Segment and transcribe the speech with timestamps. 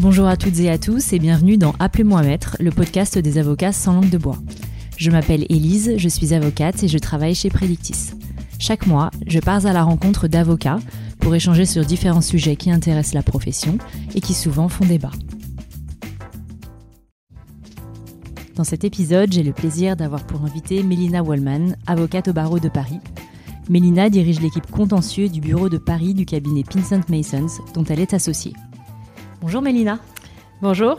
[0.00, 3.70] Bonjour à toutes et à tous et bienvenue dans Appelez-moi Maître, le podcast des avocats
[3.70, 4.38] sans langue de bois.
[4.96, 8.12] Je m'appelle Élise, je suis avocate et je travaille chez Predictis.
[8.58, 10.78] Chaque mois, je pars à la rencontre d'avocats
[11.18, 13.76] pour échanger sur différents sujets qui intéressent la profession
[14.14, 15.12] et qui souvent font débat.
[18.56, 22.70] Dans cet épisode, j'ai le plaisir d'avoir pour invité Mélina Wallman, avocate au barreau de
[22.70, 23.00] Paris.
[23.68, 28.14] Mélina dirige l'équipe contentieux du bureau de Paris du cabinet Pinsent Masons, dont elle est
[28.14, 28.54] associée.
[29.42, 29.98] Bonjour Mélina.
[30.60, 30.98] Bonjour.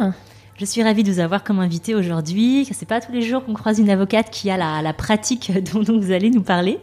[0.58, 2.68] Je suis ravie de vous avoir comme invitée aujourd'hui.
[2.72, 6.12] C'est pas tous les jours qu'on croise une avocate qui a la, pratique dont, vous
[6.12, 6.80] allez nous parler.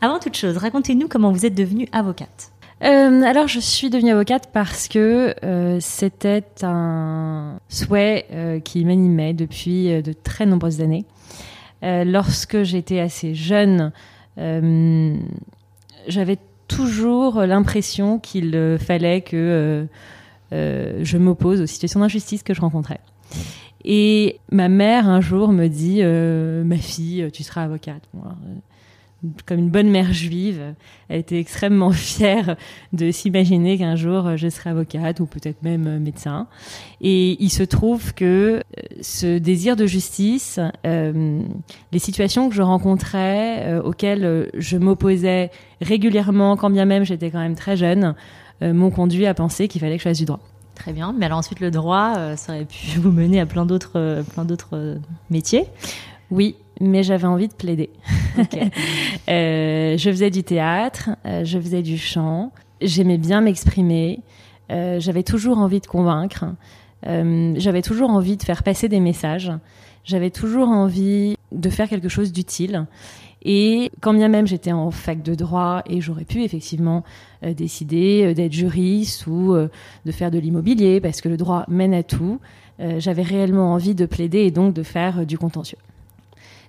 [0.00, 2.50] Avant toute chose, racontez-nous comment vous êtes devenue avocate.
[2.82, 9.34] Euh, alors, je suis devenue avocate parce que euh, c'était un souhait euh, qui m'animait
[9.34, 11.04] depuis de très nombreuses années.
[11.80, 13.92] lorsque j'étais assez jeune,
[14.36, 19.86] j'avais toujours l'impression qu'il fallait que
[20.50, 23.00] je m'oppose aux situations d'injustice que je rencontrais.
[23.84, 28.02] Et ma mère un jour me dit Ma fille, tu seras avocate
[29.46, 30.74] comme une bonne mère juive,
[31.08, 32.56] elle était extrêmement fière
[32.92, 36.46] de s'imaginer qu'un jour je serais avocate ou peut-être même médecin.
[37.00, 41.40] Et il se trouve que euh, ce désir de justice, euh,
[41.92, 47.40] les situations que je rencontrais, euh, auxquelles je m'opposais régulièrement, quand bien même j'étais quand
[47.40, 48.14] même très jeune,
[48.60, 50.40] m'ont conduit à penser qu'il fallait que je fasse du droit.
[50.74, 51.14] Très bien.
[51.16, 54.98] Mais alors ensuite, le droit, ça aurait pu vous mener à plein d'autres, plein d'autres
[55.30, 55.66] métiers.
[56.30, 57.90] Oui, mais j'avais envie de plaider.
[59.28, 64.20] euh, je faisais du théâtre, euh, je faisais du chant, j'aimais bien m'exprimer,
[64.70, 66.44] euh, j'avais toujours envie de convaincre,
[67.06, 69.52] euh, j'avais toujours envie de faire passer des messages,
[70.04, 72.86] j'avais toujours envie de faire quelque chose d'utile.
[73.42, 77.04] Et quand bien même j'étais en fac de droit et j'aurais pu effectivement
[77.42, 82.40] décider d'être juriste ou de faire de l'immobilier parce que le droit mène à tout,
[82.98, 85.78] j'avais réellement envie de plaider et donc de faire du contentieux.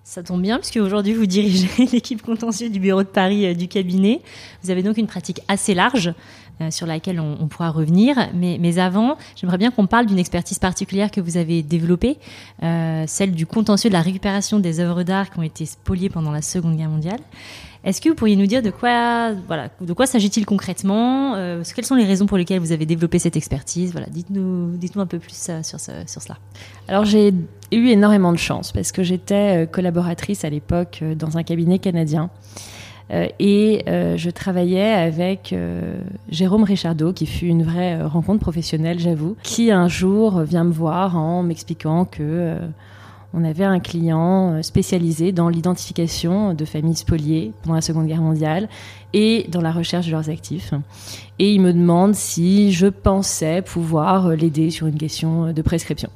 [0.10, 3.68] Ça tombe bien puisque aujourd'hui vous dirigez l'équipe contentieuse du bureau de Paris euh, du
[3.68, 4.22] cabinet.
[4.64, 6.16] Vous avez donc une pratique assez large
[6.62, 8.16] euh, sur laquelle on, pourra revenir.
[8.34, 12.18] Mais, mais avant, j'aimerais bien qu'on parle d'une expertise particulière que vous avez développée,
[12.64, 16.32] euh, celle du contentieux de la récupération des œuvres d'art qui ont été spoliées pendant
[16.32, 17.20] la Seconde Guerre mondiale.
[17.86, 21.86] Est-ce que vous pourriez nous dire de quoi, voilà, de quoi s'agit-il concrètement euh, Quelles
[21.86, 23.94] sont les raisons pour lesquelles vous avez développé cette expertise?
[23.94, 26.38] Voilà, dites-nous, dites-nous un peu plus euh, sur, sur cela.
[26.90, 27.34] Alors j'ai
[27.72, 32.30] eu énormément de chance parce que j'étais euh, collaboratrice à l'époque dans un cabinet canadien.
[33.40, 35.56] et je travaillais avec
[36.30, 41.18] Jérôme Richardot, qui fut une vraie rencontre professionnelle, j'avoue, qui un jour vient me voir
[41.18, 42.56] en m'expliquant que
[43.34, 48.22] on avait un client euh, spécialisé dans l'identification de familles spoliées pendant la Seconde Guerre
[48.22, 48.68] mondiale
[49.14, 50.74] et dans la recherche de leurs actifs.
[51.38, 56.10] Et il me demande si je pensais pouvoir l'aider sur une question de prescription.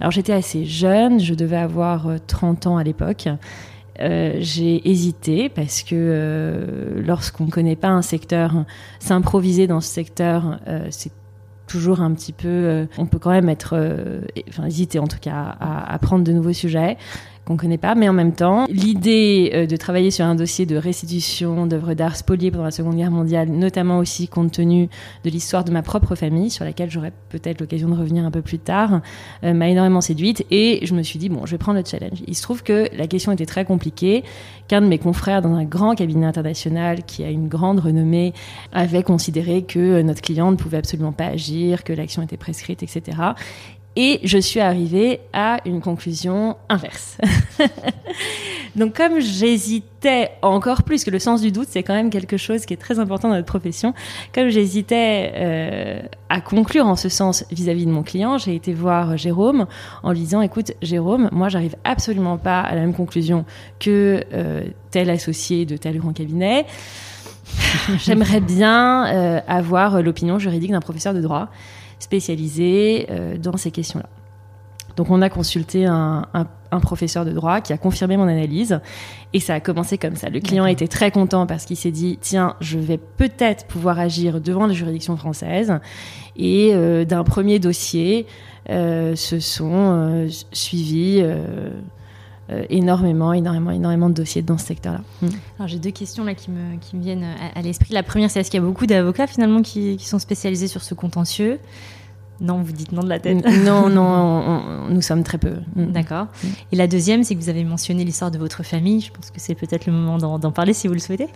[0.00, 3.28] Alors j'étais assez jeune, je devais avoir 30 euh, ans à l'époque.
[4.00, 8.64] Euh, j'ai hésité parce que lorsqu'on ne connaît pas un secteur,
[9.00, 11.10] s'improviser dans ce secteur, c'est
[11.68, 15.18] toujours un petit peu, euh, on peut quand même être, euh, enfin hésiter en tout
[15.20, 16.96] cas à, à prendre de nouveaux sujets
[17.48, 20.76] qu'on connaît pas, mais en même temps, l'idée euh, de travailler sur un dossier de
[20.76, 24.90] restitution d'œuvres d'art spoliées pendant la Seconde Guerre mondiale, notamment aussi compte tenu
[25.24, 28.42] de l'histoire de ma propre famille, sur laquelle j'aurai peut-être l'occasion de revenir un peu
[28.42, 29.00] plus tard,
[29.44, 32.22] euh, m'a énormément séduite et je me suis dit bon, je vais prendre le challenge.
[32.26, 34.24] Il se trouve que la question était très compliquée,
[34.68, 38.34] qu'un de mes confrères dans un grand cabinet international qui a une grande renommée
[38.72, 43.16] avait considéré que notre client ne pouvait absolument pas agir, que l'action était prescrite, etc.
[44.00, 47.18] Et je suis arrivée à une conclusion inverse.
[48.76, 52.64] Donc comme j'hésitais encore plus, que le sens du doute, c'est quand même quelque chose
[52.64, 53.94] qui est très important dans notre profession,
[54.32, 59.16] comme j'hésitais euh, à conclure en ce sens vis-à-vis de mon client, j'ai été voir
[59.16, 59.66] Jérôme
[60.04, 63.44] en lui disant, écoute Jérôme, moi j'arrive absolument pas à la même conclusion
[63.80, 66.66] que euh, tel associé de tel grand cabinet.
[67.98, 71.48] J'aimerais bien euh, avoir l'opinion juridique d'un professeur de droit
[71.98, 74.08] spécialisé euh, dans ces questions-là.
[74.96, 76.26] Donc on a consulté un,
[76.82, 78.80] professeur de droit qui a confirmé mon analyse
[79.32, 80.28] et ça a commencé comme ça.
[80.28, 84.40] Le client était très content parce qu'il s'est dit tiens je vais peut-être pouvoir agir
[84.40, 85.78] devant les juridictions françaises
[86.36, 88.26] et euh, d'un premier dossier
[88.70, 91.22] euh, se sont suivis
[92.70, 95.00] énormément, énormément, énormément de dossiers dans ce secteur-là.
[95.22, 95.28] Hmm.
[95.58, 97.92] Alors j'ai deux questions là qui me, qui me viennent à, l'esprit.
[97.92, 100.82] La première, c'est est-ce qu'il y a beaucoup d'avocats finalement qui, qui, sont spécialisés sur
[100.82, 101.58] ce contentieux?
[102.40, 103.44] Non, vous dites non de la tête.
[103.64, 105.54] non, non, nous sommes très peu.
[105.74, 105.86] Mm.
[105.86, 106.26] D'accord.
[106.42, 106.46] Mm.
[106.72, 109.00] Et la deuxième, c'est que vous avez mentionné l'histoire de votre famille.
[109.00, 111.28] Je pense que c'est peut-être le moment d'en parler si vous le souhaitez.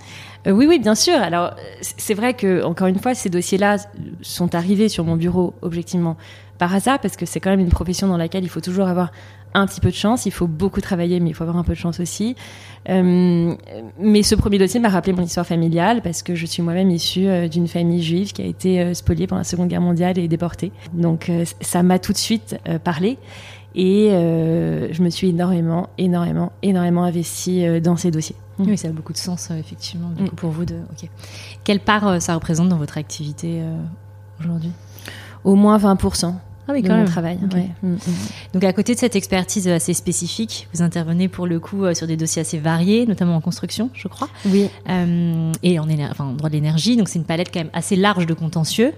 [0.46, 1.14] Euh, oui, oui, bien sûr.
[1.14, 3.78] Alors, c'est vrai que, encore une fois, ces dossiers-là
[4.20, 6.16] sont arrivés sur mon bureau, objectivement,
[6.58, 9.10] par hasard parce que c'est quand même une profession dans laquelle il faut toujours avoir
[9.54, 10.26] un petit peu de chance.
[10.26, 12.36] Il faut beaucoup travailler, mais il faut avoir un peu de chance aussi.
[12.88, 13.54] Euh,
[13.98, 17.28] mais ce premier dossier m'a rappelé mon histoire familiale parce que je suis moi-même issue
[17.28, 20.26] euh, d'une famille juive qui a été euh, spoliée pendant la Seconde Guerre mondiale et
[20.26, 20.72] déportée.
[20.92, 23.18] Donc ça m'a tout de suite parlé.
[23.74, 28.36] Et je me suis énormément, énormément, énormément investie dans ces dossiers.
[28.58, 30.28] Oui, ça a beaucoup de sens, effectivement, mm.
[30.36, 30.66] pour vous.
[30.66, 30.74] De...
[31.64, 33.62] Quelle part ça représente dans votre activité
[34.38, 34.72] aujourd'hui?
[35.44, 36.34] Au moins 20%.
[36.68, 37.06] Ah oui, quand même.
[37.06, 37.38] travail.
[37.82, 37.98] Mm, mm.
[38.54, 42.06] Donc, à côté de cette expertise assez spécifique, vous intervenez pour le coup euh, sur
[42.06, 44.28] des dossiers assez variés, notamment en construction, je crois.
[44.46, 44.68] Oui.
[44.88, 46.96] Euh, et en, enfin, en droit de l'énergie.
[46.96, 48.92] Donc, c'est une palette quand même assez large de contentieux.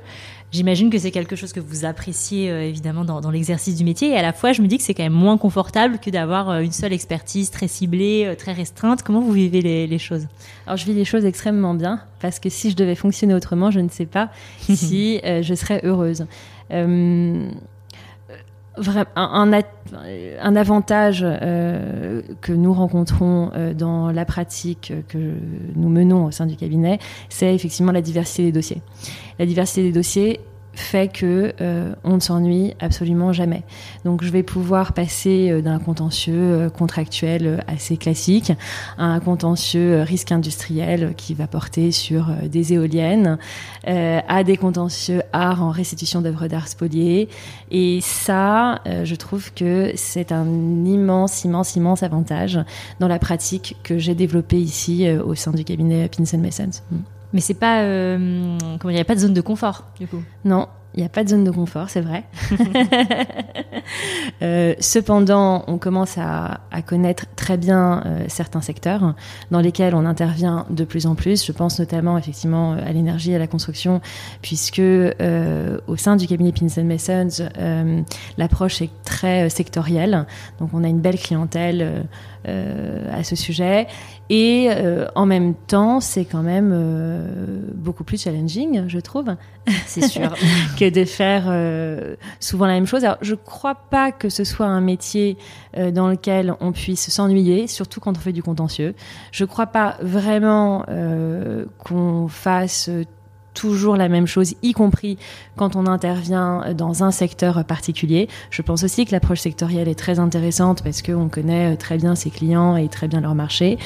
[0.53, 4.11] J'imagine que c'est quelque chose que vous appréciez euh, évidemment dans, l'exercice du métier.
[4.11, 6.61] Et à la fois, je me dis que c'est quand même moins confortable que d'avoir
[6.61, 9.03] une seule expertise très ciblée, très restreinte.
[9.03, 10.27] Comment vous vivez les, choses?
[10.67, 13.81] Alors, je vis les choses extrêmement bien parce que si je devais fonctionner autrement, je
[13.81, 14.31] ne sais pas
[14.61, 16.27] si je serais heureuse.
[16.73, 17.51] Euh,
[19.15, 25.35] un, avantage euh, que nous rencontrons euh, dans la pratique que
[25.77, 28.83] nous menons au sein du cabinet, c'est effectivement la diversité des dossiers.
[29.39, 30.41] La diversité des dossiers,
[30.75, 33.63] fait que euh, on ne s'ennuie absolument jamais.
[34.05, 38.53] Donc je vais pouvoir passer euh, d'un contentieux euh, contractuel assez classique
[38.99, 43.39] à un contentieux risque industriel qui va porter sur des éoliennes,
[43.87, 47.29] à des contentieux art en restitution d'œuvres d'art spoliées.
[47.71, 50.47] Et ça, je trouve que c'est un
[50.85, 52.59] immense, immense, immense avantage
[53.01, 56.83] dans la pratique que j'ai développée ici au sein du cabinet Pinson Messens.
[57.35, 60.23] Mais c'est pas, euh, comment il n'y a pas de zone de confort du coup.
[60.45, 62.23] Non, il n'y a pas de zone de confort, c'est vrai.
[64.43, 69.17] euh, cependant, on commence à, connaître très bien euh, certains secteurs
[69.51, 71.45] dans lesquels on intervient de plus en plus.
[71.45, 74.01] Je pense notamment effectivement à l'énergie, à la construction,
[74.41, 77.49] puisque au sein du cabinet Pinson Messons,
[78.39, 80.25] l'approche est très sectorielle.
[80.61, 82.07] Donc on a une belle clientèle
[82.45, 83.89] à ce sujet.
[84.31, 84.69] Et
[85.15, 86.73] en même temps, c'est quand même
[87.75, 89.37] beaucoup plus challenging, je trouve.
[89.87, 90.35] C'est sûr.
[90.79, 93.05] que de faire euh, souvent la même chose.
[93.05, 95.37] Alors, je crois pas que ce soit un métier
[95.77, 98.95] euh, dans lequel on puisse s'ennuyer, surtout quand on fait du contentieux.
[99.33, 102.91] Je crois pas vraiment euh, qu'on fasse
[103.55, 105.17] toujours la même chose, y compris
[105.57, 108.29] quand on intervient dans un secteur particulier.
[108.51, 112.31] Je pense aussi que l'approche sectorielle est très intéressante parce qu'on connaît très bien ses
[112.31, 113.79] clients et très bien leur marché.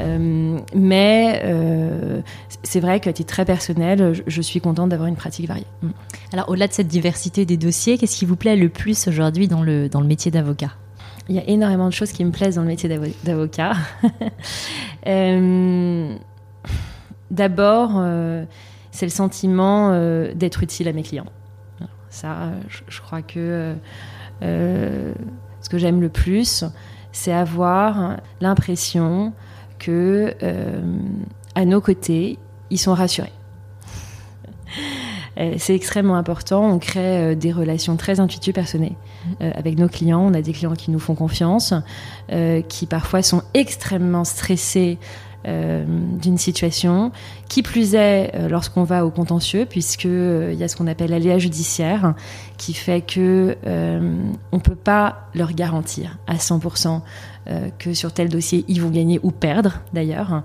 [0.00, 2.20] Euh, mais euh,
[2.62, 5.66] c'est vrai qu'à titre très personnel, je, suis contente d'avoir une pratique variée.
[5.82, 5.88] Mm.
[6.32, 9.62] Alors au-delà de cette diversité des dossiers, qu'est-ce qui vous plaît le plus aujourd'hui dans
[9.62, 10.72] le, dans le métier d'avocat?
[11.28, 12.88] Il y a énormément de choses qui me plaisent dans le métier
[13.22, 13.74] d'avocat.
[15.06, 16.16] euh,
[17.30, 18.44] D'abord, euh,
[19.00, 21.24] c'est le sentiment euh, d'être utile à mes clients.
[22.10, 23.74] Ça, je, crois que
[24.42, 25.12] euh,
[25.62, 26.64] ce que j'aime le plus,
[27.10, 29.32] c'est avoir l'impression
[29.78, 30.82] que euh,
[31.54, 32.38] à nos côtés,
[32.68, 33.32] ils sont rassurés.
[35.56, 36.68] C'est extrêmement important.
[36.68, 38.96] On crée des relations très intuitives personnelles
[39.40, 40.20] avec nos clients.
[40.20, 41.72] On a des clients qui nous font confiance,
[42.68, 44.98] qui parfois sont extrêmement stressés
[45.46, 45.84] euh,
[46.20, 47.12] d'une situation.
[47.48, 50.86] Qui plus est, euh, lorsqu'on va au contentieux, puisque euh, il y a ce qu'on
[50.86, 52.14] appelle l'aléa judiciaire,
[52.58, 53.56] qui fait que
[54.52, 57.00] on peut pas leur garantir à 100%
[57.78, 60.42] que sur tel dossier ils vont gagner ou perdre d'ailleurs.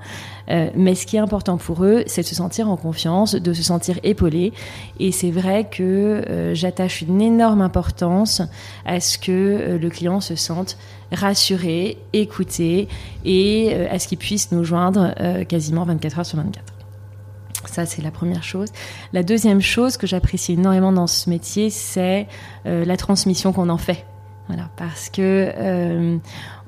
[0.47, 3.63] mais ce qui est important pour eux, c'est de se sentir en confiance, de se
[3.63, 4.53] sentir épaulé.
[4.99, 8.41] Et c'est vrai que j'attache une énorme importance
[8.85, 10.77] à ce que le client se sente
[11.11, 12.87] rassurer, écouter
[13.23, 16.63] et euh, à ce qu'ils puissent nous joindre euh, quasiment 24 heures sur 24.
[17.65, 18.69] Ça, c'est la première chose.
[19.11, 22.27] La deuxième chose que j'apprécie énormément dans ce métier, c'est
[22.65, 24.05] euh, la transmission qu'on en fait.
[24.47, 26.19] Voilà, parce que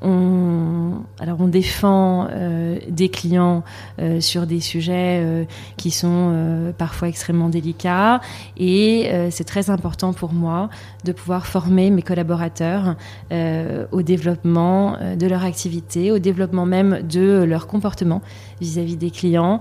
[0.01, 3.63] on, défend euh, des clients
[3.99, 5.45] euh, sur des sujets euh,
[5.77, 8.21] qui sont parfois extrêmement délicats
[8.57, 10.69] et c'est très important pour moi
[11.05, 12.95] de pouvoir former mes collaborateurs
[13.31, 18.21] au développement de leur activité, au développement même de leur comportement
[18.59, 19.59] vis-à-vis des clients.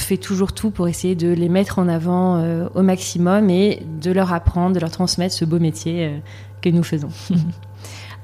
[0.00, 2.42] Fais toujours tout pour essayer de les mettre en avant
[2.74, 6.20] au maximum et de leur apprendre, de leur transmettre ce beau métier
[6.60, 7.10] que nous faisons.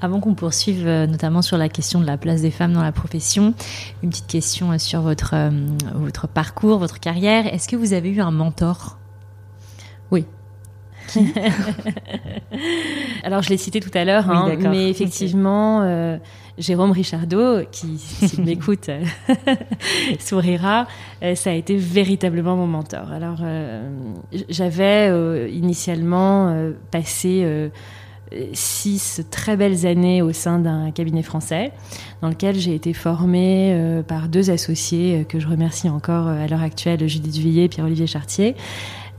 [0.01, 2.91] Avant qu'on poursuive euh, notamment sur la question de la place des femmes dans la
[2.91, 3.53] profession,
[4.03, 5.49] une petite question euh, sur euh,
[5.93, 7.51] votre parcours, votre carrière.
[7.53, 8.97] Est-ce que vous avez eu un mentor?
[13.23, 16.17] Alors, je l'ai cité tout à l'heure, hein, mais effectivement, euh,
[16.57, 18.89] Jérôme Richardot, qui, s'il m'écoute,
[20.19, 20.87] sourira,
[21.23, 23.11] euh, ça a été véritablement mon mentor.
[23.11, 23.89] Alors, euh,
[24.49, 25.11] j'avais
[25.51, 26.55] initialement
[26.91, 27.71] passé
[28.53, 31.71] six très belles années au sein d'un cabinet français
[32.21, 37.07] dans lequel j'ai été formée par deux associés que je remercie encore à l'heure actuelle,
[37.07, 38.55] Judith Vuillet et Pierre-Olivier Chartier.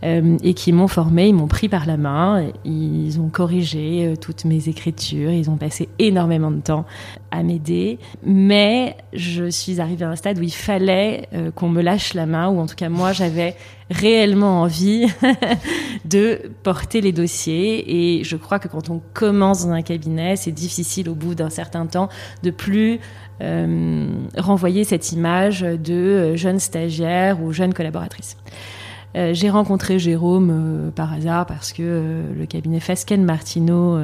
[0.04, 4.16] Euh, et qui m'ont formé, ils m'ont pris par la main, ils ont corrigé euh,
[4.16, 6.84] toutes mes écritures, ils ont passé énormément de temps
[7.30, 11.80] à m'aider, mais je suis arrivée à un stade où il fallait euh, qu'on me
[11.80, 13.56] lâche la main, ou en tout cas moi j'avais
[13.90, 15.06] réellement envie
[16.04, 20.52] de porter les dossiers, et je crois que quand on commence dans un cabinet, c'est
[20.52, 22.10] difficile au bout d'un certain temps
[22.42, 23.00] de plus
[24.38, 28.38] renvoyer cette image de jeune stagiaire ou jeune collaboratrice.
[29.16, 33.98] Euh, j'ai rencontré Jérôme euh, par hasard parce que euh, le cabinet Fasken Martino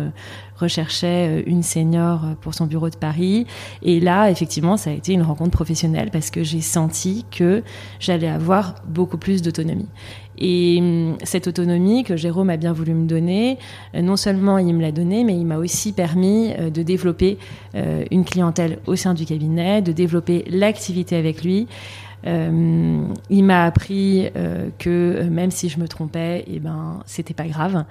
[0.57, 3.47] recherchait une senior pour son bureau de Paris.
[3.83, 7.63] Et là, effectivement, ça a été une rencontre professionnelle parce que j'ai senti que
[7.99, 9.89] j'allais avoir beaucoup plus d'autonomie.
[10.39, 13.59] Et hum, cette autonomie que Jérôme a bien voulu me donner,
[13.95, 17.39] non seulement il me l'a donnée, mais il m'a aussi permis de développer
[17.75, 21.67] une clientèle au sein du cabinet, de développer l'activité avec lui.
[22.27, 27.01] Euh, il m'a appris euh, que euh, même si je me trompais, et eh ben
[27.07, 27.85] c'était pas grave.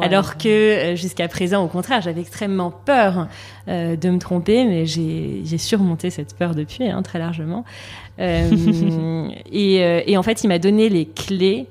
[0.00, 3.28] Alors que jusqu'à présent, au contraire, j'avais extrêmement peur
[3.66, 7.64] de me tromper, mais j'ai surmonté cette peur depuis hein, très largement.
[8.18, 11.66] et, et, en fait, il m'a donné les clés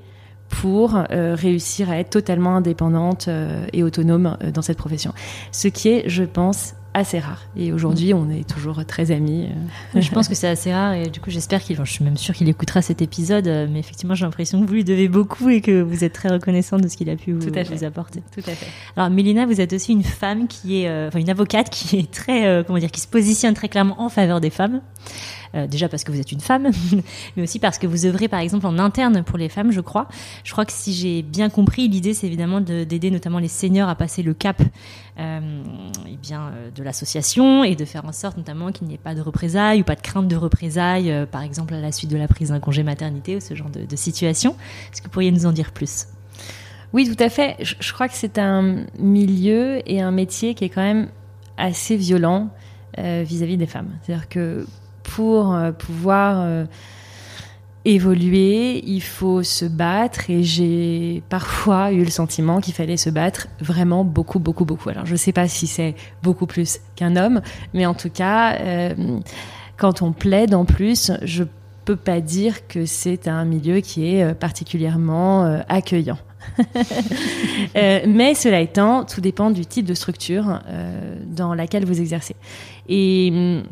[0.50, 3.30] pour réussir à être totalement indépendante
[3.74, 5.14] et autonome dans cette profession.
[5.52, 7.44] Ce qui est, je pense, assez rare.
[7.56, 9.50] Et aujourd'hui, on est toujours très amis.
[9.96, 12.36] Je pense que c'est assez rare et du coup, j'espère qu'il, je suis même sûre
[12.36, 13.46] qu'il écoutera cet épisode.
[13.72, 16.78] Mais effectivement, j'ai l'impression que vous lui devez beaucoup et que vous êtes très reconnaissant
[16.78, 18.22] de ce qu'il a pu vous, vous, apporter.
[18.34, 18.68] Tout à fait.
[18.98, 22.12] Alors, Mélina, vous êtes aussi une femme qui est, euh, enfin, une avocate qui est
[22.12, 24.82] très, euh, comment dire, qui se positionne très clairement en faveur des femmes.
[25.56, 26.70] Euh, déjà parce que vous êtes une femme,
[27.36, 30.08] mais aussi parce que vous œuvrez par exemple en interne pour les femmes, je crois.
[30.44, 33.96] Je crois que si j'ai bien compris, l'idée c'est évidemment d'aider notamment les seniors à
[33.96, 34.62] passer le cap
[35.20, 35.64] euh,
[36.08, 39.14] eh bien, euh, de l'association et de faire en sorte notamment qu'il n'y ait pas
[39.14, 42.16] de représailles ou pas de crainte de représailles, euh, par exemple à la suite de
[42.16, 44.56] la prise d'un congé maternité ou ce genre de, situation.
[44.92, 46.08] Est-ce que vous pourriez nous en dire plus?
[46.94, 47.58] Oui, tout à fait.
[47.60, 51.10] Je, crois que c'est un milieu et un métier qui est quand même
[51.58, 52.50] assez violent
[52.98, 53.90] vis-à-vis -vis des femmes.
[54.02, 54.66] C'est-à-dire que
[55.04, 56.66] pour euh, pouvoir euh,
[57.86, 63.48] évoluer, il faut se battre et j'ai parfois eu le sentiment qu'il fallait se battre
[63.60, 64.90] vraiment beaucoup, beaucoup, beaucoup.
[64.90, 67.42] Alors je ne sais pas si c'est beaucoup plus qu'un homme,
[67.74, 68.94] mais en tout cas, euh,
[69.78, 71.44] quand on plaide en plus, je
[71.86, 76.20] peux pas dire que c'est un milieu qui est particulièrement accueillant.
[77.76, 80.60] mais cela étant, tout dépend du type de structure
[81.26, 82.36] dans laquelle vous exercez.
[82.88, 83.64] Et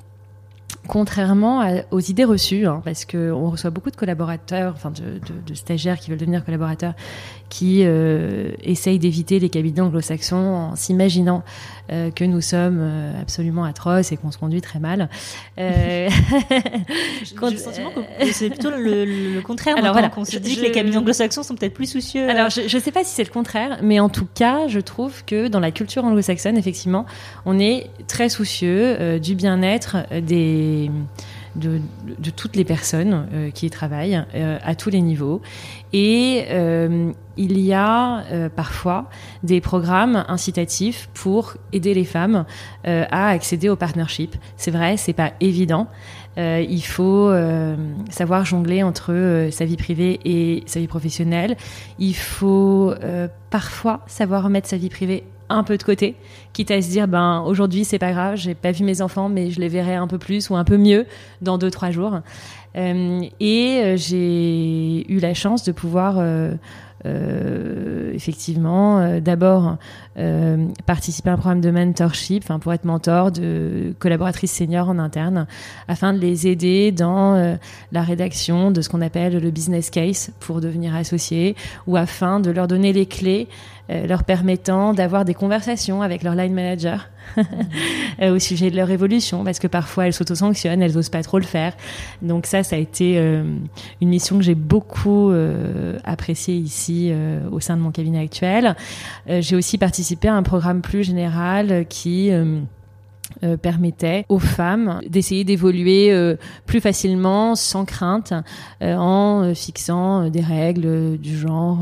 [0.90, 6.10] contrairement aux idées reçues, hein, parce qu'on reçoit beaucoup de collaborateurs, enfin de, stagiaires qui
[6.10, 6.96] veulent devenir collaborateurs,
[7.50, 11.44] qui euh, essayent d'éviter les cabinets anglo-saxons en s'imaginant
[11.92, 15.10] euh, que nous sommes euh, absolument atroces et qu'on se conduit très mal.
[15.58, 16.10] Euh...
[17.24, 19.76] J'ai le sentiment que c'est plutôt le, contraire.
[19.78, 22.30] Alors voilà, qu'on se dit que les cabinets anglo-saxons sont peut-être plus soucieux.
[22.30, 25.26] Alors je ne sais pas si c'est le contraire, mais en tout cas, je trouve
[25.26, 27.06] que dans la culture anglo-saxonne, effectivement,
[27.46, 30.92] on est très soucieux du bien-être des
[31.56, 31.82] de,
[32.36, 35.42] toutes les personnes euh, qui y travaillent euh, à tous les niveaux.
[35.94, 39.10] Et euh, il y a parfois
[39.44, 42.44] des programmes incitatifs pour aider les femmes
[42.84, 44.36] à accéder au partnership.
[44.58, 45.88] C'est vrai, c'est pas évident.
[46.36, 47.32] il faut
[48.10, 51.56] savoir jongler entre sa vie privée et sa vie professionnelle.
[51.98, 52.94] Il faut
[53.50, 56.16] parfois savoir remettre sa vie privée un peu de côté,
[56.54, 59.52] quitte à se dire ben aujourd'hui c'est pas grave, j'ai pas vu mes enfants, mais
[59.52, 61.06] je les verrai un peu plus ou un peu mieux
[61.42, 62.22] dans deux trois jours.
[62.78, 66.54] Euh, et euh, j'ai eu la chance de pouvoir euh,
[68.14, 69.78] effectivement, d'abord
[70.86, 75.48] participer à un programme de mentorship, enfin pour être mentor de collaboratrices seniors en interne,
[75.88, 77.58] afin de les aider dans
[77.94, 81.56] la rédaction de ce qu'on appelle le business case pour devenir associé,
[81.88, 83.48] ou afin de leur donner les clés
[83.90, 87.10] leur permettant d'avoir des conversations avec leur line manager
[88.22, 91.46] au sujet de leur évolution, parce que parfois elles s'auto-sanctionnent, elles n'osent pas trop le
[91.46, 91.74] faire.
[92.22, 95.32] Donc ça, ça a été une mission que j'ai beaucoup
[96.04, 98.76] appréciée ici euh, au sein de mon cabinet actuel.
[99.30, 102.32] Euh, j'ai aussi participé à un programme plus général qui
[103.42, 108.34] euh, permettait aux femmes d'essayer d'évoluer euh, plus facilement, sans crainte,
[108.82, 111.80] euh, en fixant des règles du genre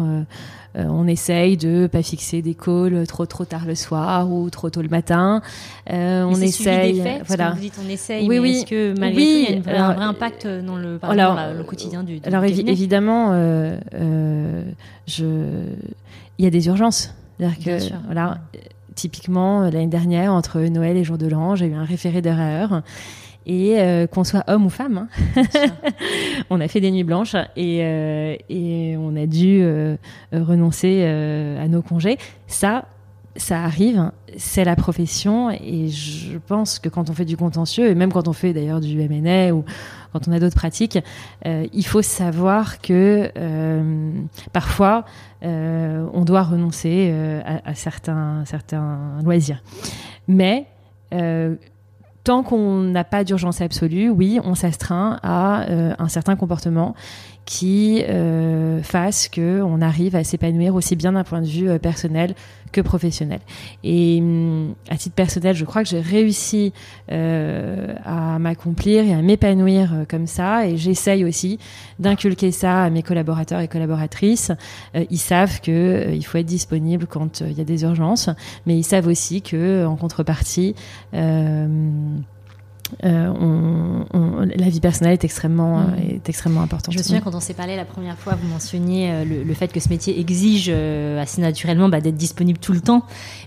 [0.75, 4.83] on essaye de pas fixer des calls trop trop tard le soir ou trop tôt
[4.83, 5.41] le matin.
[5.89, 7.51] on essaye, voilà.
[7.51, 8.51] Vous dites on essaye, oui, mais oui.
[8.57, 12.19] est-ce que malgré tout, il y a un vrai impact dans le, le quotidien du,
[12.19, 13.31] du Alors évidemment,
[15.07, 15.25] je,
[16.37, 17.15] il y a des urgences.
[17.39, 18.37] C'est-à-dire que voilà,
[18.97, 22.81] typiquement, euh, l'année dernière, entre Noël et Jour de l'An, j'ai eu un référé d'erreur.
[23.49, 25.41] Et euh, qu'on soit homme ou femme, hein.
[26.49, 29.65] on a fait des nuits blanches et, euh, et on a dû
[30.33, 32.17] renoncer à nos congés.
[32.47, 32.83] Ça,
[33.37, 37.95] ça arrive, c'est la profession et je pense que quand on fait du contentieux et
[37.95, 39.63] même quand on fait d'ailleurs du MNA ou
[40.11, 40.99] quand on a d'autres pratiques,
[41.45, 44.11] euh, il faut savoir que euh,
[44.53, 45.05] parfois
[45.43, 47.13] euh, on doit renoncer
[47.45, 49.61] à, à, certains, certains loisirs.
[50.27, 50.67] Mais
[52.23, 55.65] tant qu'on n'a pas d'urgence absolue, oui, on s'astreint à
[55.97, 56.95] un certain comportement
[57.47, 61.79] qui euh, fasse que on arrive à s'épanouir aussi bien d'un point de vue euh,
[61.79, 62.35] personnel
[62.73, 63.39] que professionnel.
[63.85, 66.73] Et hum, à titre personnel, je crois que j'ai réussi
[67.09, 70.67] euh, à m'accomplir et à m'épanouir euh, comme ça.
[70.67, 71.57] Et j'essaye aussi
[71.99, 74.51] d'inculquer ça à mes collaborateurs et collaboratrices.
[75.09, 78.29] Ils savent que il faut être disponible quand il y a des urgences,
[78.65, 80.75] mais ils savent aussi que en contrepartie
[83.03, 85.95] on, la vie personnelle est extrêmement, mm.
[86.09, 86.93] est extrêmement importante.
[86.93, 89.71] Je me souviens quand on s'est parlé la première fois, vous mentionniez euh, le, fait
[89.71, 93.03] que ce métier exige euh, assez naturellement bah, d'être disponible tout le temps.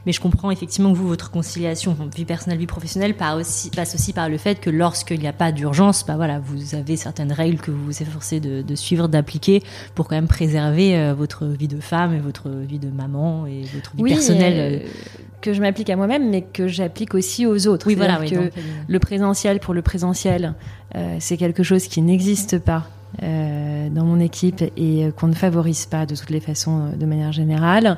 [0.06, 3.94] Mais je comprends effectivement que vous, votre conciliation vie personnelle, vie professionnelle passe aussi, passe
[3.94, 7.32] aussi par le fait que lorsqu'il n'y a pas d'urgence, bah, voilà, vous avez certaines
[7.32, 9.62] règles que vous vous efforcez de, de suivre, d'appliquer
[9.94, 13.96] pour quand même préserver votre vie de femme et votre vie de maman et votre
[13.96, 14.82] vie personnelle
[15.40, 17.86] que je m'applique à moi-même, mais que j'applique aussi aux autres.
[17.86, 18.18] Oui, voilà.
[18.24, 18.50] que
[18.88, 20.54] le présentiel pour le présentiel,
[20.96, 22.88] euh, c'est quelque chose qui n'existe pas
[23.22, 27.06] euh, dans mon équipe et euh, qu'on ne favorise pas de toutes les façons de
[27.06, 27.96] manière générale.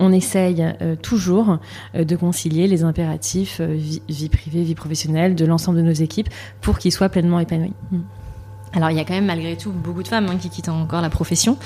[0.00, 0.64] on essaye
[1.02, 1.58] toujours
[1.94, 6.28] de concilier les impératifs vie, vie, privée, vie professionnelle de l'ensemble de nos équipes
[6.60, 7.72] pour qu'ils soient pleinement épanouis.
[7.90, 7.98] Mm.
[8.74, 11.00] Alors il y a quand même malgré tout beaucoup de femmes hein, qui quittent encore
[11.00, 11.56] la profession.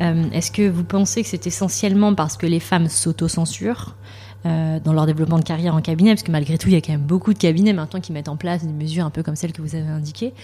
[0.00, 3.96] Euh, est-ce que vous pensez que c'est essentiellement parce que les femmes s'autocensurent
[4.44, 6.80] euh, dans leur développement de carrière en cabinet, parce que malgré tout, il y a
[6.80, 9.36] quand même beaucoup de cabinets maintenant qui mettent en place des mesures un peu comme
[9.36, 10.34] celles que vous avez indiquées,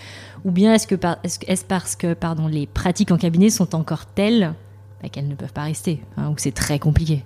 [0.45, 4.55] ou bien est-ce que parce que pardon les pratiques en cabinet sont encore telles
[5.03, 7.25] bah, qu'elles ne peuvent pas rester, hein, ou c'est très compliqué,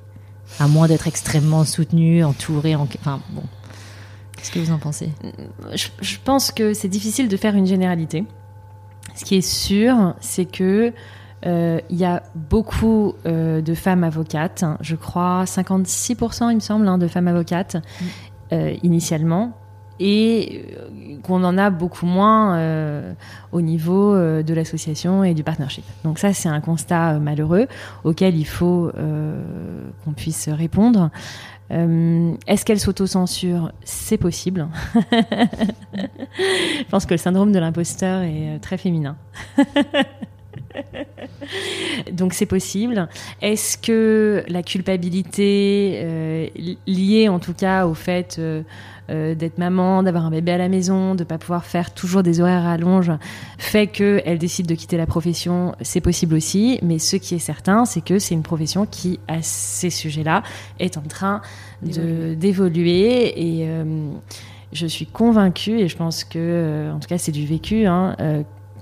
[0.61, 2.89] à moins d'être extrêmement soutenues, entourées, en...
[3.01, 3.43] enfin bon.
[4.37, 5.11] Qu'est-ce que vous en pensez?
[5.75, 8.25] Je pense que c'est difficile de faire une généralité.
[9.15, 10.93] Ce qui est sûr, c'est que
[11.45, 16.87] euh, il y a beaucoup euh, de femmes avocates, je crois 56% il me semble
[16.87, 18.05] hein, de femmes avocates mm.
[18.53, 19.53] euh, initialement,
[19.99, 20.65] et
[21.23, 22.59] qu'on en a beaucoup moins
[23.53, 25.85] au niveau de l'association et du partnership.
[26.03, 27.69] Donc ça c'est un constat malheureux
[28.03, 28.91] auquel il faut
[30.05, 31.11] qu'on puisse répondre.
[31.73, 34.69] Euh, est-ce qu'elle s'auto-censure C'est possible.
[35.95, 39.17] Je pense que le syndrome de l'imposteur est euh, très féminin.
[42.13, 43.09] Donc c'est possible.
[43.41, 46.49] Est-ce que la culpabilité euh,
[46.87, 48.41] liée en tout cas au fait
[49.09, 52.67] d'être maman, d'avoir un bébé à la maison, de pas pouvoir faire toujours des horaires
[52.67, 53.13] à longe,
[53.59, 56.79] fait qu'elle décide de quitter la profession, c'est possible aussi.
[56.83, 60.43] Mais ce qui est certain, c'est que c'est une profession qui, à ces sujets-là,
[60.79, 61.43] est en train
[61.83, 63.85] d'évoluer et euh,
[64.73, 68.17] je suis convaincue, et je pense que, euh, en tout cas, c'est du vécu, hein,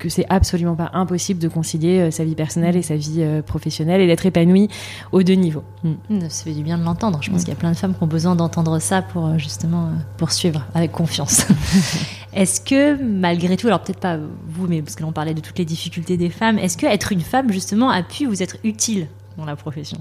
[0.00, 3.42] que c'est absolument pas impossible de concilier euh, sa vie personnelle et sa vie euh,
[3.42, 4.68] professionnelle et d'être épanoui
[5.12, 5.62] aux deux niveaux.
[5.84, 5.90] Mm.
[6.08, 7.20] Mm, ça fait du bien de l'entendre.
[7.22, 7.44] Je pense mm.
[7.44, 10.66] qu'il y a plein de femmes qui ont besoin d'entendre ça pour euh, justement poursuivre
[10.74, 11.46] avec confiance.
[12.32, 15.58] est-ce que malgré tout, alors peut-être pas vous, mais parce que l'on parlait de toutes
[15.58, 19.06] les difficultés des femmes, est-ce que être une femme justement a pu vous être utile
[19.36, 19.98] dans la profession?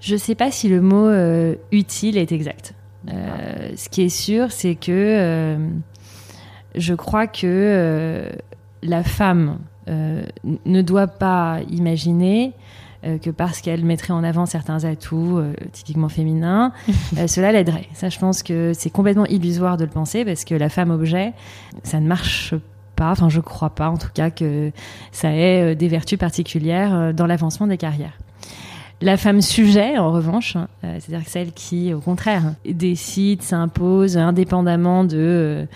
[0.00, 1.10] Je sais pas si le mot
[1.72, 2.74] utile est exact.
[3.08, 5.58] ce qui est sûr, c'est que
[6.76, 8.30] je crois que
[8.82, 10.22] la femme euh,
[10.66, 12.52] ne doit pas imaginer
[13.06, 16.72] euh, que parce qu'elle mettrait en avant certains atouts euh, typiquement féminins,
[17.26, 17.88] cela l'aiderait.
[17.94, 21.32] Ça, je pense que c'est complètement illusoire de le penser parce que la femme objet,
[21.84, 22.54] ça ne marche
[22.96, 23.12] pas.
[23.12, 24.72] Enfin, je crois pas, en tout cas, que
[25.12, 28.18] ça ait des vertus particulières dans l'avancement des carrières.
[29.00, 35.68] La femme sujet, en revanche, c'est-à-dire celle qui, au contraire, décide, s'impose indépendamment de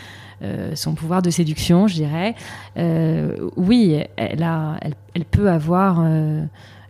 [0.42, 2.34] euh, son pouvoir de séduction, je dirais.
[2.76, 4.78] Euh, oui, elle, a,
[5.14, 6.00] elle peut avoir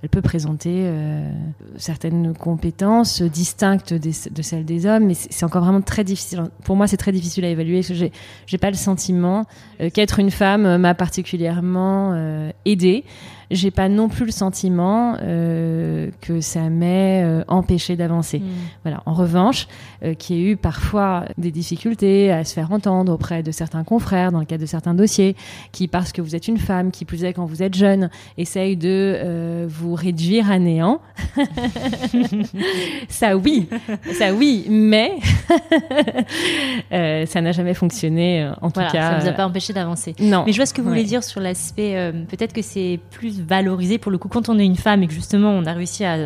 [0.03, 1.31] elle peut présenter euh,
[1.77, 6.51] certaines compétences distinctes de celles des hommes, mais c'est encore vraiment très difficile.
[6.65, 8.11] Pour moi, c'est très difficile à évaluer j'ai,
[8.47, 9.47] j'ai pas le sentiment
[9.81, 13.05] euh, qu'être une femme m'a particulièrement euh, aidée
[13.53, 18.39] j'ai pas non plus le sentiment euh, que ça m'ait euh, empêché d'avancer.
[18.39, 18.49] Hmm.
[18.83, 19.03] Voilà.
[19.07, 19.69] En revanche,
[20.05, 23.85] euh, qu'il y ait eu parfois des difficultés à se faire entendre auprès de certains
[23.85, 25.37] confrères dans le cadre de certains dossiers,
[25.71, 28.77] qui parce que vous êtes une femme, qui plus est quand vous êtes jeune, essayent
[28.77, 31.01] de euh, vous réduire à néant.
[33.09, 33.69] ça oui,
[34.13, 35.13] ça oui, mais
[37.27, 38.91] ça n'a jamais fonctionné en tout cas.
[38.91, 40.15] Ça ne vous a pas empêché d'avancer.
[40.21, 40.45] Non.
[40.47, 42.13] Mais je vois ce que vous voulez dire sur l'aspect.
[42.29, 45.13] Peut-être que c'est plus valoriser pour le coup quand on est une femme et que
[45.13, 46.19] justement on a réussi à,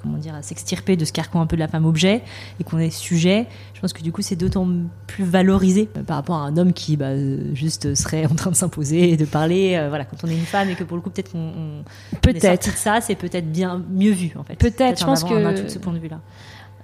[0.00, 2.22] comment dire à s'extirper de ce carcan un peu de la femme objet
[2.60, 4.68] et qu'on est sujet je pense que du coup c'est d'autant
[5.06, 7.12] plus valorisé euh, par rapport à un homme qui bah,
[7.54, 10.40] juste serait en train de s'imposer et de parler euh, voilà quand on est une
[10.40, 11.84] femme et que pour le coup peut-être qu'on
[12.22, 15.78] peut-être ça c'est peut-être bien mieux vu en fait peut-être je pense que tout ce
[15.78, 16.20] point de vue là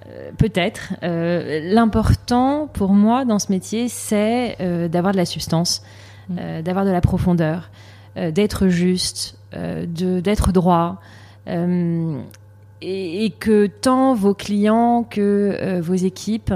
[0.07, 0.95] euh, Peut-être.
[1.01, 4.57] L'important pour moi dans ce métier, c'est
[4.89, 5.81] d'avoir de la substance,
[6.27, 6.61] mm.
[6.61, 7.69] d'avoir de la profondeur.
[8.15, 11.01] Euh, d'être juste, euh, d'être droit.
[11.47, 12.21] Euh,
[12.81, 16.53] et, que tant vos clients que vos équipes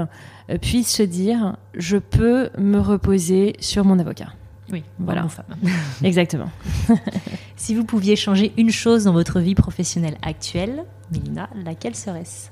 [0.60, 4.28] puissent se dire je peux me reposer sur mon avocat.
[4.70, 5.26] Oui, voilà.
[6.04, 6.50] Exactement.
[7.56, 12.50] si vous pouviez changer une chose dans votre vie professionnelle actuelle, Mélina, laquelle serait-ce?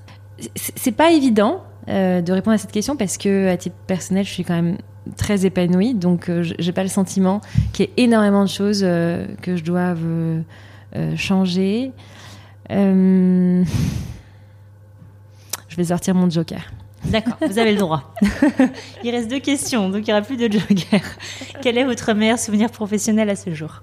[0.55, 4.45] C'est pas évident de répondre à cette question parce que, à titre personnel, je suis
[4.45, 4.79] quand même
[5.17, 7.41] très épanouie, donc euh, j'ai pas le sentiment
[7.73, 10.43] qu'il y ait énormément de choses euh, que je doive euh,
[11.17, 11.93] changer.
[12.71, 13.65] je
[15.77, 16.73] vais sortir mon joker.
[17.05, 18.13] D'accord, vous avez le droit.
[19.05, 21.01] il reste deux questions, donc il n'y aura plus de joker.
[21.63, 23.83] Quel est votre meilleur souvenir professionnel à ce jour?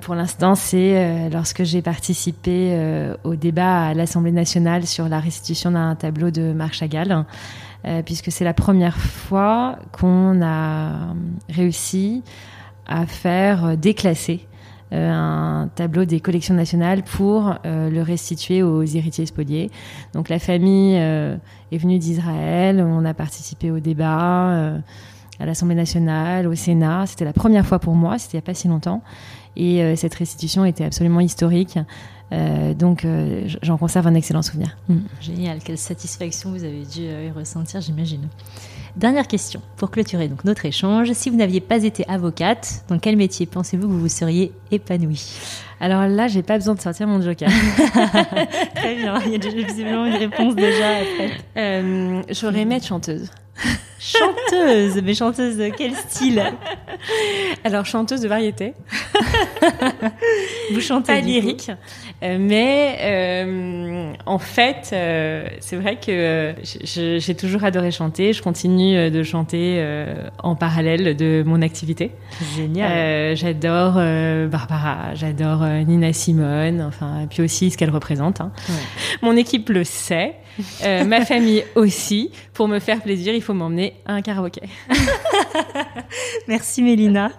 [0.00, 5.94] Pour l'instant, c'est lorsque j'ai participé au débat à l'Assemblée nationale sur la restitution d'un
[5.94, 7.24] tableau de Marc Chagall.
[7.86, 11.14] Euh, puisque c'est la première fois qu'on a
[11.48, 12.24] réussi
[12.86, 14.48] à faire déclasser
[14.92, 19.70] euh, un tableau des collections nationales pour euh, le restituer aux héritiers spoliés.
[20.14, 24.80] Donc la famille est venue d'Israël, on a participé au débat
[25.38, 27.06] à l'Assemblée nationale, au Sénat.
[27.06, 29.02] C'était la première fois pour moi, c'était il n'y a pas si longtemps.
[29.56, 31.78] Et cette restitution était absolument historique.
[32.32, 34.76] Euh, donc euh, j'en conserve un excellent souvenir.
[34.88, 34.96] Mm.
[35.20, 38.28] Génial, quelle satisfaction vous avez dû euh, y ressentir, j'imagine.
[38.96, 43.16] Dernière question, pour clôturer donc notre échange, si vous n'aviez pas été avocate, dans quel
[43.16, 45.38] métier pensez-vous que vous vous seriez épanouie?
[45.80, 47.50] Alors là, j'ai pas besoin de sortir mon joker.
[48.74, 52.26] Très bien, il y a visiblement une réponse déjà faite.
[52.30, 53.30] J'aurais aimé être chanteuse.
[54.06, 56.42] Chanteuse, mais chanteuse de quel style
[57.64, 58.74] Alors chanteuse de variété.
[60.72, 61.70] Vous chantez pas lyrique,
[62.22, 68.32] euh, mais euh, en fait, euh, c'est vrai que j'ai toujours adoré chanter.
[68.32, 69.84] Je continue de chanter
[70.42, 72.12] en parallèle de mon activité.
[72.56, 73.36] Génial.
[73.36, 73.94] j'adore
[74.48, 78.40] Barbara, j'adore Nina Simone, enfin, et puis aussi ce qu'elle représente.
[78.40, 78.52] Hein.
[79.22, 80.36] Mon équipe le sait.
[80.82, 82.30] Ma famille aussi.
[82.54, 84.68] Pour me faire plaisir, il faut m'emmener un karaoké.
[86.48, 87.32] Merci Mélina.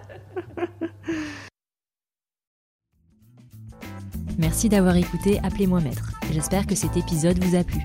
[4.38, 6.12] Merci d'avoir écouté Appelez-moi maître.
[6.32, 7.80] J'espère que cet épisode vous a plu.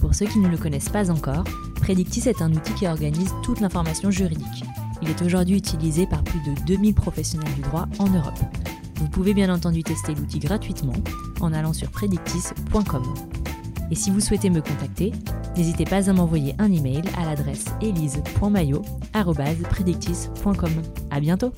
[0.00, 1.44] Pour ceux qui ne le connaissent pas encore,
[1.82, 4.64] Predictis est un outil qui organise toute l'information juridique.
[5.02, 8.38] Il est aujourd'hui utilisé par plus de 2000 professionnels du droit en Europe.
[8.96, 10.94] Vous pouvez bien entendu tester l'outil gratuitement
[11.40, 13.02] en allant sur predictis.com.
[13.92, 15.12] Et si vous souhaitez me contacter,
[15.54, 20.72] n'hésitez pas à m'envoyer un email à l'adresse elise.mayo.predictis.com.
[21.10, 21.52] À bientôt!